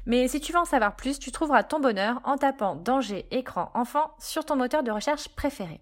Mais 0.05 0.29
si 0.29 0.43
tu 0.43 0.53
veux 0.53 0.59
en 0.59 0.67
savoir 0.67 0.97
plus, 0.97 1.19
tu 1.19 1.33
trouveras 1.33 1.63
ton 1.63 1.81
bonheur 1.81 2.21
en 2.25 2.37
tapant 2.37 2.77
danger 2.77 3.27
écran 3.31 3.71
enfant 3.73 4.15
sur 4.19 4.45
ton 4.45 4.55
moteur 4.55 4.83
de 4.83 4.91
recherche 4.91 5.31
préféré. 5.31 5.81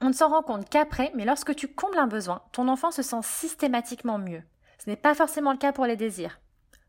On 0.00 0.08
ne 0.08 0.14
s'en 0.14 0.30
rend 0.30 0.42
compte 0.42 0.70
qu'après, 0.70 1.12
mais 1.14 1.26
lorsque 1.26 1.54
tu 1.54 1.68
combles 1.68 1.98
un 1.98 2.06
besoin, 2.06 2.40
ton 2.52 2.68
enfant 2.68 2.90
se 2.90 3.02
sent 3.02 3.20
systématiquement 3.20 4.16
mieux. 4.16 4.42
Ce 4.82 4.88
n'est 4.88 4.96
pas 4.96 5.14
forcément 5.14 5.52
le 5.52 5.58
cas 5.58 5.72
pour 5.72 5.84
les 5.84 5.96
désirs. 5.96 6.40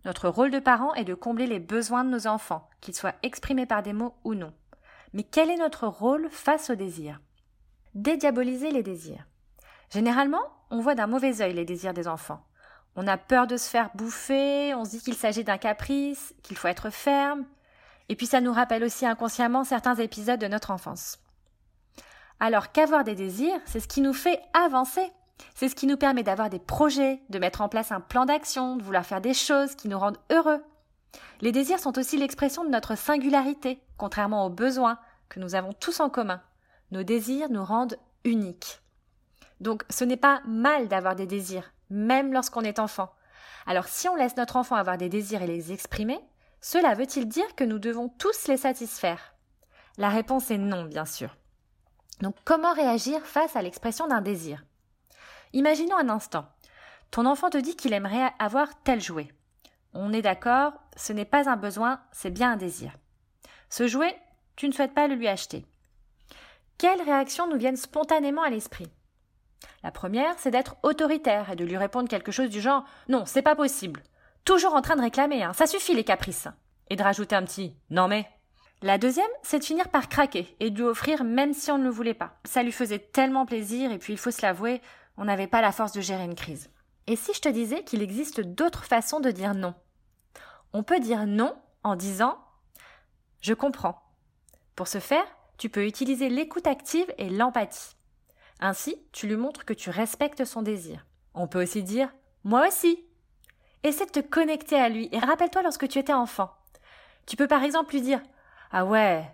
Notre 0.06 0.30
rôle 0.30 0.52
de 0.52 0.60
parent 0.60 0.94
est 0.94 1.04
de 1.04 1.14
combler 1.14 1.46
les 1.46 1.60
besoins 1.60 2.06
de 2.06 2.10
nos 2.10 2.26
enfants, 2.26 2.70
qu'ils 2.80 2.96
soient 2.96 3.16
exprimés 3.22 3.66
par 3.66 3.84
des 3.84 3.92
mots 3.92 4.16
ou 4.24 4.34
non. 4.34 4.54
Mais 5.14 5.24
quel 5.24 5.50
est 5.50 5.58
notre 5.58 5.88
rôle 5.88 6.30
face 6.30 6.70
au 6.70 6.76
désir 6.76 7.20
Dédiaboliser 7.96 8.72
les 8.72 8.84
désirs. 8.84 9.26
Généralement, 9.92 10.44
on 10.70 10.80
voit 10.80 10.96
d'un 10.96 11.08
mauvais 11.08 11.42
œil 11.42 11.54
les 11.54 11.66
désirs 11.66 11.94
des 11.94 12.08
enfants. 12.08 12.46
On 12.96 13.08
a 13.08 13.18
peur 13.18 13.48
de 13.48 13.58
se 13.58 13.70
faire 13.70 13.90
bouffer, 13.96 14.74
on 14.76 14.86
se 14.86 14.92
dit 14.92 15.00
qu'il 15.02 15.16
s'agit 15.16 15.44
d'un 15.44 15.58
caprice, 15.58 16.34
qu'il 16.44 16.58
faut 16.58 16.68
être 16.68 16.90
ferme, 16.90 17.46
et 18.10 18.16
puis 18.16 18.26
ça 18.26 18.42
nous 18.42 18.54
rappelle 18.54 18.84
aussi 18.84 19.06
inconsciemment 19.06 19.64
certains 19.64 19.96
épisodes 19.96 20.40
de 20.40 20.48
notre 20.48 20.72
enfance. 20.72 21.20
Alors 22.40 22.72
qu'avoir 22.72 23.04
des 23.04 23.16
désirs, 23.16 23.60
c'est 23.66 23.80
ce 23.80 23.88
qui 23.88 24.02
nous 24.02 24.14
fait 24.14 24.42
avancer. 24.54 25.12
C'est 25.56 25.70
ce 25.70 25.76
qui 25.76 25.88
nous 25.88 25.98
permet 25.98 26.24
d'avoir 26.24 26.50
des 26.50 26.60
projets, 26.60 27.22
de 27.30 27.40
mettre 27.40 27.62
en 27.62 27.70
place 27.70 27.92
un 27.92 28.02
plan 28.02 28.26
d'action, 28.26 28.76
de 28.76 28.84
vouloir 28.84 29.06
faire 29.06 29.22
des 29.22 29.34
choses 29.34 29.76
qui 29.76 29.88
nous 29.88 30.00
rendent 30.00 30.20
heureux. 30.32 30.62
Les 31.42 31.52
désirs 31.52 31.80
sont 31.80 31.98
aussi 31.98 32.18
l'expression 32.18 32.64
de 32.64 32.70
notre 32.70 32.96
singularité, 32.96 33.82
contrairement 33.98 34.46
aux 34.46 34.50
besoins 34.50 35.00
que 35.30 35.40
nous 35.40 35.56
avons 35.56 35.74
tous 35.74 36.00
en 36.00 36.10
commun. 36.10 36.42
Nos 36.92 37.04
désirs 37.04 37.50
nous 37.50 37.64
rendent 37.64 37.98
uniques. 38.24 38.82
Donc 39.60 39.84
ce 39.90 40.04
n'est 40.04 40.18
pas 40.18 40.42
mal 40.46 40.88
d'avoir 40.88 41.16
des 41.16 41.28
désirs, 41.28 41.72
même 41.90 42.34
lorsqu'on 42.34 42.62
est 42.62 42.80
enfant. 42.80 43.14
Alors 43.66 43.88
si 43.88 44.08
on 44.10 44.16
laisse 44.16 44.38
notre 44.38 44.56
enfant 44.56 44.76
avoir 44.76 44.98
des 44.98 45.10
désirs 45.10 45.42
et 45.42 45.48
les 45.48 45.72
exprimer, 45.72 46.20
cela 46.62 46.94
veut-il 46.94 47.28
dire 47.28 47.56
que 47.56 47.64
nous 47.64 47.80
devons 47.80 48.10
tous 48.10 48.48
les 48.48 48.58
satisfaire? 48.58 49.36
La 49.98 50.10
réponse 50.10 50.52
est 50.52 50.58
non, 50.58 50.86
bien 50.86 51.06
sûr. 51.06 51.36
Donc 52.22 52.36
comment 52.44 52.74
réagir 52.74 53.22
face 53.26 53.56
à 53.56 53.62
l'expression 53.62 54.08
d'un 54.08 54.22
désir? 54.22 54.64
Imaginons 55.54 55.98
un 55.98 56.10
instant. 56.10 56.46
Ton 57.12 57.26
enfant 57.26 57.50
te 57.50 57.58
dit 57.58 57.76
qu'il 57.76 57.94
aimerait 57.94 58.32
avoir 58.40 58.68
tel 58.84 59.02
jouet. 59.02 59.30
On 59.94 60.14
est 60.14 60.22
d'accord, 60.22 60.74
ce 60.96 61.14
n'est 61.14 61.26
pas 61.26 61.50
un 61.50 61.56
besoin, 61.56 62.02
c'est 62.12 62.30
bien 62.30 62.52
un 62.54 62.58
désir. 62.58 62.92
Ce 63.70 63.88
jouet, 63.88 64.16
tu 64.56 64.68
ne 64.68 64.74
souhaites 64.74 64.94
pas 64.94 65.08
le 65.08 65.16
lui 65.16 65.28
acheter. 65.28 65.66
Quelles 66.78 67.02
réactions 67.02 67.50
nous 67.50 67.58
viennent 67.58 67.76
spontanément 67.76 68.44
à 68.44 68.50
l'esprit? 68.50 68.88
La 69.84 69.92
première, 69.92 70.36
c'est 70.38 70.52
d'être 70.52 70.76
autoritaire 70.84 71.50
et 71.52 71.56
de 71.56 71.66
lui 71.66 71.78
répondre 71.78 72.10
quelque 72.10 72.32
chose 72.32 72.50
du 72.50 72.62
genre 72.62 72.86
Non, 73.08 73.24
c'est 73.26 73.42
pas 73.42 73.56
possible. 73.56 74.04
Toujours 74.46 74.74
en 74.74 74.82
train 74.82 74.96
de 74.96 75.02
réclamer, 75.02 75.44
hein, 75.44 75.54
ça 75.54 75.68
suffit 75.68 75.94
les 75.94 76.04
caprices. 76.04 76.48
Et 76.90 76.96
de 76.96 77.04
rajouter 77.04 77.36
un 77.36 77.44
petit 77.44 77.76
Non 77.90 78.08
mais. 78.08 78.28
La 78.82 78.98
deuxième, 78.98 79.28
c'est 79.44 79.60
de 79.60 79.64
finir 79.66 79.90
par 79.90 80.08
craquer 80.08 80.56
et 80.62 80.70
de 80.70 80.78
lui 80.78 80.86
offrir 80.86 81.24
même 81.24 81.54
si 81.54 81.70
on 81.70 81.78
ne 81.78 81.84
le 81.84 81.90
voulait 81.90 82.14
pas. 82.14 82.40
Ça 82.46 82.64
lui 82.64 82.72
faisait 82.72 83.00
tellement 83.00 83.46
plaisir 83.46 83.92
et 83.92 83.98
puis 83.98 84.14
il 84.14 84.20
faut 84.20 84.32
se 84.32 84.42
l'avouer, 84.42 84.82
on 85.18 85.26
n'avait 85.26 85.48
pas 85.48 85.62
la 85.62 85.74
force 85.74 85.92
de 85.92 86.02
gérer 86.02 86.24
une 86.24 86.36
crise. 86.36 86.70
Et 87.10 87.16
si 87.16 87.34
je 87.34 87.42
te 87.42 87.50
disais 87.50 87.84
qu'il 87.84 88.04
existe 88.04 88.40
d'autres 88.40 88.84
façons 88.84 89.20
de 89.20 89.32
dire 89.32 89.56
non? 89.56 89.74
On 90.74 90.84
peut 90.84 91.00
dire 91.00 91.26
non 91.26 91.56
en 91.82 91.96
disant 91.96 92.38
Je 93.42 93.56
comprends. 93.56 94.00
Pour 94.76 94.88
ce 94.88 95.00
faire, 95.00 95.26
tu 95.58 95.70
peux 95.70 95.88
utiliser 95.88 96.30
l'écoute 96.30 96.68
active 96.68 97.12
et 97.18 97.32
l'empathie. 97.32 97.96
Ainsi, 98.60 98.96
tu 99.12 99.26
lui 99.26 99.38
montres 99.38 99.66
que 99.66 99.74
tu 99.74 99.90
respectes 99.90 100.46
son 100.46 100.62
désir. 100.62 101.08
On 101.34 101.48
peut 101.48 101.64
aussi 101.64 101.82
dire 101.82 102.14
Moi 102.44 102.68
aussi. 102.68 103.04
Essaie 103.82 104.06
de 104.06 104.12
te 104.12 104.20
connecter 104.20 104.80
à 104.80 104.88
lui 104.88 105.10
et 105.12 105.18
rappelle-toi 105.18 105.64
lorsque 105.64 105.88
tu 105.88 105.98
étais 105.98 106.14
enfant. 106.14 106.52
Tu 107.26 107.36
peux 107.36 107.48
par 107.48 107.64
exemple 107.64 107.96
lui 107.96 108.02
dire 108.02 108.22
Ah 108.70 108.86
ouais, 108.86 109.28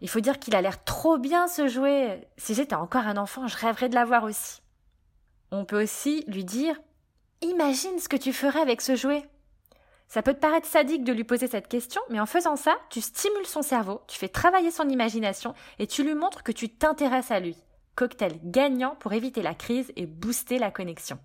il 0.00 0.08
faut 0.08 0.18
dire 0.18 0.40
qu'il 0.40 0.56
a 0.56 0.62
l'air 0.62 0.82
trop 0.82 1.16
bien 1.16 1.46
ce 1.46 1.68
jouet. 1.68 2.28
Si 2.38 2.54
j'étais 2.54 2.74
encore 2.74 3.06
un 3.06 3.16
enfant, 3.16 3.46
je 3.46 3.56
rêverais 3.56 3.88
de 3.88 3.94
l'avoir 3.94 4.24
aussi. 4.24 4.62
On 5.52 5.64
peut 5.64 5.80
aussi 5.80 6.24
lui 6.26 6.44
dire 6.44 6.74
Imagine 7.42 7.98
ce 7.98 8.08
que 8.08 8.16
tu 8.16 8.32
ferais 8.32 8.60
avec 8.60 8.80
ce 8.80 8.96
jouet. 8.96 9.24
Ça 10.08 10.22
peut 10.22 10.34
te 10.34 10.40
paraître 10.40 10.66
sadique 10.66 11.04
de 11.04 11.12
lui 11.12 11.24
poser 11.24 11.46
cette 11.46 11.68
question, 11.68 12.02
mais 12.10 12.20
en 12.20 12.26
faisant 12.26 12.56
ça, 12.56 12.76
tu 12.90 13.00
stimules 13.00 13.46
son 13.46 13.62
cerveau, 13.62 14.02
tu 14.08 14.18
fais 14.18 14.28
travailler 14.28 14.70
son 14.70 14.88
imagination 14.88 15.54
et 15.78 15.86
tu 15.86 16.02
lui 16.02 16.14
montres 16.14 16.42
que 16.42 16.52
tu 16.52 16.68
t'intéresses 16.68 17.30
à 17.30 17.38
lui. 17.40 17.56
Cocktail 17.94 18.40
gagnant 18.42 18.96
pour 18.96 19.12
éviter 19.12 19.40
la 19.40 19.54
crise 19.54 19.92
et 19.96 20.06
booster 20.06 20.58
la 20.58 20.70
connexion. 20.70 21.18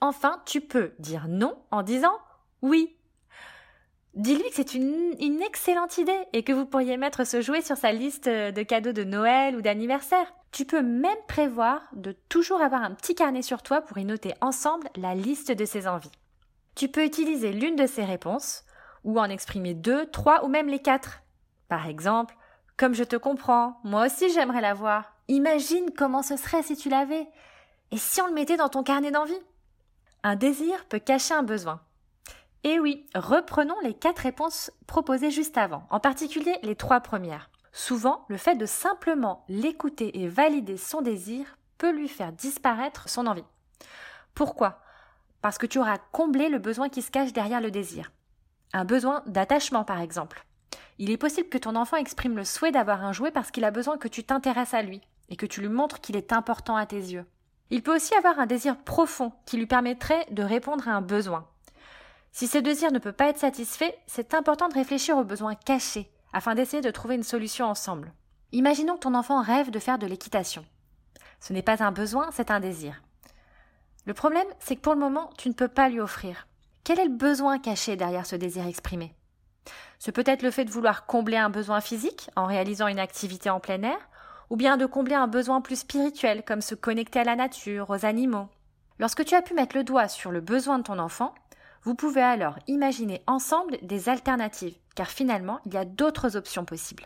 Enfin, 0.00 0.42
tu 0.46 0.60
peux 0.60 0.92
dire 0.98 1.26
non 1.28 1.56
en 1.70 1.82
disant 1.82 2.16
oui. 2.62 2.96
Dis-lui 4.14 4.48
que 4.50 4.54
c'est 4.54 4.74
une, 4.74 5.42
excellente 5.42 5.98
idée 5.98 6.26
et 6.32 6.42
que 6.42 6.52
vous 6.52 6.66
pourriez 6.66 6.96
mettre 6.96 7.24
ce 7.24 7.40
jouet 7.40 7.62
sur 7.62 7.76
sa 7.76 7.92
liste 7.92 8.28
de 8.28 8.62
cadeaux 8.62 8.92
de 8.92 9.04
Noël 9.04 9.56
ou 9.56 9.62
d'anniversaire. 9.62 10.32
Tu 10.50 10.64
peux 10.64 10.82
même 10.82 11.18
prévoir 11.26 11.82
de 11.92 12.12
toujours 12.28 12.60
avoir 12.60 12.82
un 12.82 12.92
petit 12.92 13.14
carnet 13.14 13.42
sur 13.42 13.62
toi 13.62 13.80
pour 13.80 13.98
y 13.98 14.04
noter 14.04 14.34
ensemble 14.40 14.88
la 14.96 15.14
liste 15.14 15.52
de 15.52 15.64
ses 15.64 15.86
envies. 15.86 16.12
Tu 16.74 16.88
peux 16.88 17.04
utiliser 17.04 17.52
l'une 17.52 17.76
de 17.76 17.86
ces 17.86 18.04
réponses, 18.04 18.64
ou 19.04 19.18
en 19.18 19.24
exprimer 19.24 19.74
deux, 19.74 20.06
trois 20.06 20.44
ou 20.44 20.48
même 20.48 20.68
les 20.68 20.80
quatre. 20.80 21.22
Par 21.68 21.86
exemple, 21.86 22.36
comme 22.76 22.94
je 22.94 23.04
te 23.04 23.16
comprends, 23.16 23.78
moi 23.84 24.06
aussi 24.06 24.30
j'aimerais 24.30 24.60
l'avoir. 24.60 25.12
Imagine 25.28 25.90
comment 25.96 26.22
ce 26.22 26.36
serait 26.36 26.62
si 26.62 26.76
tu 26.76 26.88
l'avais. 26.88 27.28
Et 27.90 27.98
si 27.98 28.20
on 28.20 28.26
le 28.26 28.34
mettait 28.34 28.56
dans 28.56 28.68
ton 28.68 28.82
carnet 28.82 29.10
d'envie 29.10 29.40
Un 30.22 30.36
désir 30.36 30.84
peut 30.86 30.98
cacher 30.98 31.34
un 31.34 31.42
besoin. 31.42 31.80
Et 32.64 32.80
oui, 32.80 33.06
reprenons 33.14 33.78
les 33.82 33.94
quatre 33.94 34.20
réponses 34.20 34.70
proposées 34.86 35.30
juste 35.30 35.56
avant, 35.56 35.86
en 35.90 36.00
particulier 36.00 36.56
les 36.62 36.76
trois 36.76 37.00
premières. 37.00 37.50
Souvent, 37.72 38.24
le 38.28 38.36
fait 38.36 38.56
de 38.56 38.66
simplement 38.66 39.44
l'écouter 39.48 40.22
et 40.22 40.28
valider 40.28 40.76
son 40.76 41.02
désir 41.02 41.58
peut 41.76 41.92
lui 41.92 42.08
faire 42.08 42.32
disparaître 42.32 43.08
son 43.08 43.26
envie. 43.26 43.44
Pourquoi? 44.34 44.80
Parce 45.42 45.58
que 45.58 45.66
tu 45.66 45.78
auras 45.78 45.98
comblé 46.12 46.48
le 46.48 46.58
besoin 46.58 46.88
qui 46.88 47.02
se 47.02 47.10
cache 47.10 47.32
derrière 47.32 47.60
le 47.60 47.70
désir. 47.70 48.12
Un 48.72 48.84
besoin 48.84 49.22
d'attachement, 49.26 49.84
par 49.84 50.00
exemple. 50.00 50.44
Il 50.98 51.10
est 51.10 51.16
possible 51.16 51.48
que 51.48 51.58
ton 51.58 51.76
enfant 51.76 51.96
exprime 51.96 52.36
le 52.36 52.44
souhait 52.44 52.72
d'avoir 52.72 53.04
un 53.04 53.12
jouet 53.12 53.30
parce 53.30 53.50
qu'il 53.50 53.64
a 53.64 53.70
besoin 53.70 53.98
que 53.98 54.08
tu 54.08 54.24
t'intéresses 54.24 54.74
à 54.74 54.82
lui 54.82 55.00
et 55.28 55.36
que 55.36 55.46
tu 55.46 55.60
lui 55.60 55.68
montres 55.68 56.00
qu'il 56.00 56.16
est 56.16 56.32
important 56.32 56.76
à 56.76 56.86
tes 56.86 56.96
yeux. 56.96 57.24
Il 57.70 57.82
peut 57.82 57.94
aussi 57.94 58.14
avoir 58.14 58.40
un 58.40 58.46
désir 58.46 58.76
profond 58.76 59.32
qui 59.46 59.56
lui 59.58 59.66
permettrait 59.66 60.26
de 60.30 60.42
répondre 60.42 60.88
à 60.88 60.92
un 60.92 61.02
besoin. 61.02 61.46
Si 62.32 62.46
ce 62.46 62.58
désir 62.58 62.90
ne 62.92 62.98
peut 62.98 63.12
pas 63.12 63.28
être 63.28 63.38
satisfait, 63.38 63.96
c'est 64.06 64.34
important 64.34 64.68
de 64.68 64.74
réfléchir 64.74 65.16
aux 65.16 65.24
besoins 65.24 65.54
cachés 65.54 66.10
afin 66.32 66.54
d'essayer 66.54 66.82
de 66.82 66.90
trouver 66.90 67.14
une 67.14 67.22
solution 67.22 67.66
ensemble. 67.66 68.12
Imaginons 68.52 68.94
que 68.94 69.00
ton 69.00 69.14
enfant 69.14 69.42
rêve 69.42 69.70
de 69.70 69.78
faire 69.78 69.98
de 69.98 70.06
l'équitation. 70.06 70.64
Ce 71.40 71.52
n'est 71.52 71.62
pas 71.62 71.82
un 71.82 71.92
besoin, 71.92 72.30
c'est 72.32 72.50
un 72.50 72.60
désir. 72.60 73.02
Le 74.06 74.14
problème, 74.14 74.46
c'est 74.58 74.76
que 74.76 74.80
pour 74.80 74.94
le 74.94 75.00
moment, 75.00 75.30
tu 75.36 75.48
ne 75.48 75.54
peux 75.54 75.68
pas 75.68 75.88
lui 75.88 76.00
offrir. 76.00 76.46
Quel 76.82 76.98
est 76.98 77.04
le 77.04 77.14
besoin 77.14 77.58
caché 77.58 77.96
derrière 77.96 78.24
ce 78.24 78.36
désir 78.36 78.66
exprimé? 78.66 79.14
Ce 79.98 80.10
peut 80.10 80.24
être 80.24 80.42
le 80.42 80.50
fait 80.50 80.64
de 80.64 80.70
vouloir 80.70 81.06
combler 81.06 81.36
un 81.36 81.50
besoin 81.50 81.80
physique 81.80 82.30
en 82.36 82.46
réalisant 82.46 82.88
une 82.88 82.98
activité 82.98 83.50
en 83.50 83.60
plein 83.60 83.82
air, 83.82 83.98
ou 84.48 84.56
bien 84.56 84.76
de 84.76 84.86
combler 84.86 85.14
un 85.14 85.26
besoin 85.26 85.60
plus 85.60 85.80
spirituel 85.80 86.42
comme 86.44 86.62
se 86.62 86.74
connecter 86.74 87.20
à 87.20 87.24
la 87.24 87.36
nature, 87.36 87.90
aux 87.90 88.06
animaux. 88.06 88.48
Lorsque 88.98 89.24
tu 89.24 89.34
as 89.34 89.42
pu 89.42 89.54
mettre 89.54 89.76
le 89.76 89.84
doigt 89.84 90.08
sur 90.08 90.30
le 90.30 90.40
besoin 90.40 90.78
de 90.78 90.84
ton 90.84 90.98
enfant, 90.98 91.34
vous 91.82 91.94
pouvez 91.94 92.22
alors 92.22 92.58
imaginer 92.66 93.22
ensemble 93.26 93.78
des 93.82 94.08
alternatives, 94.08 94.76
car 94.94 95.08
finalement, 95.08 95.60
il 95.66 95.74
y 95.74 95.78
a 95.78 95.84
d'autres 95.84 96.36
options 96.36 96.64
possibles. 96.64 97.04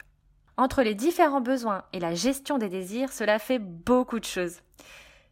Entre 0.57 0.83
les 0.83 0.95
différents 0.95 1.41
besoins 1.41 1.85
et 1.93 2.01
la 2.01 2.15
gestion 2.15 2.59
des 2.59 2.69
désirs, 2.69 3.13
cela 3.13 3.39
fait 3.39 3.59
beaucoup 3.59 4.21
de 4.21 4.25
choses. 4.25 4.61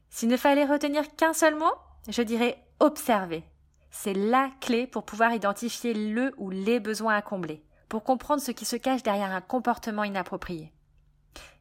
S'il 0.09 0.29
ne 0.29 0.37
fallait 0.37 0.65
retenir 0.65 1.15
qu'un 1.17 1.33
seul 1.33 1.55
mot, 1.55 1.73
je 2.09 2.23
dirais 2.23 2.63
observer. 2.81 3.45
C'est 3.91 4.15
la 4.15 4.51
clé 4.61 4.87
pour 4.87 5.05
pouvoir 5.05 5.35
identifier 5.35 5.95
le 5.95 6.33
ou 6.39 6.51
les 6.51 6.81
besoins 6.81 7.17
à 7.17 7.23
combler, 7.23 7.63
pour 7.89 8.05
comprendre 8.05 8.41
ce 8.41 8.53
qui 8.53 8.65
se 8.65 8.77
cache 8.77 9.03
derrière 9.03 9.33
un 9.33 9.41
comportement 9.41 10.05
inapproprié. 10.05 10.73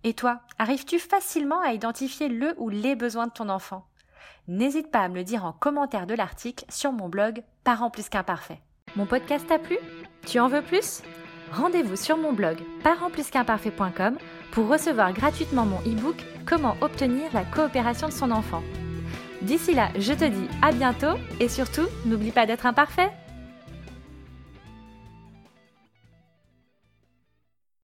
Et 0.03 0.13
toi, 0.13 0.41
arrives-tu 0.57 0.99
facilement 0.99 1.59
à 1.61 1.73
identifier 1.73 2.29
le 2.29 2.53
ou 2.57 2.69
les 2.69 2.95
besoins 2.95 3.27
de 3.27 3.33
ton 3.33 3.49
enfant? 3.49 3.88
N'hésite 4.47 4.91
pas 4.91 4.99
à 4.99 5.09
me 5.09 5.15
le 5.15 5.23
dire 5.23 5.45
en 5.45 5.51
commentaire 5.51 6.07
de 6.07 6.13
l'article 6.13 6.65
sur 6.69 6.91
mon 6.91 7.09
blog 7.09 7.43
Parents 7.63 7.89
plus 7.89 8.09
qu'imparfait. 8.09 8.61
Mon 8.95 9.05
podcast 9.05 9.45
t'a 9.47 9.59
plu? 9.59 9.77
Tu 10.25 10.39
en 10.39 10.47
veux 10.47 10.61
plus? 10.61 11.01
Rendez-vous 11.51 11.95
sur 11.95 12.17
mon 12.17 12.33
blog 12.33 12.57
parentsplusqu'imparfait.com 12.83 14.17
pour 14.51 14.67
recevoir 14.67 15.13
gratuitement 15.13 15.65
mon 15.65 15.79
e-book 15.79 16.17
Comment 16.45 16.75
obtenir 16.81 17.31
la 17.33 17.43
coopération 17.43 18.07
de 18.07 18.13
son 18.13 18.31
enfant. 18.31 18.63
D'ici 19.41 19.73
là, 19.73 19.89
je 19.97 20.13
te 20.13 20.25
dis 20.25 20.47
à 20.61 20.71
bientôt 20.71 21.17
et 21.39 21.47
surtout, 21.47 21.87
n'oublie 22.05 22.31
pas 22.31 22.45
d'être 22.45 22.65
imparfait 22.65 23.11